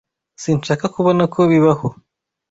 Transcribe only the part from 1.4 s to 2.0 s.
bibaho.